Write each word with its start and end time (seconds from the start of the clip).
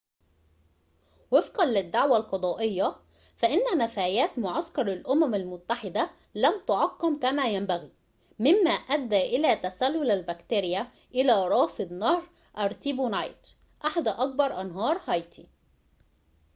وفقًا 1.31 1.65
للدعوى 1.65 2.17
القضائية 2.17 2.95
فإنّ 3.35 3.77
نفايات 3.77 4.39
معسكر 4.39 4.93
الأمم 4.93 5.35
المتّحدة 5.35 6.09
لم 6.35 6.61
تُعقَّم 6.67 7.19
كما 7.19 7.45
ينبغي 7.47 7.91
ممّا 8.39 8.71
أدّى 8.71 9.21
إلى 9.21 9.55
تسلل 9.55 10.11
البكتيريا 10.11 10.91
إلى 11.13 11.47
رافد 11.47 11.93
نهر 11.93 12.23
أرتيبونايت 12.57 13.47
أحد 13.85 14.07
أكبر 14.07 14.61
أنهار 14.61 15.01
هايتي 15.07 15.49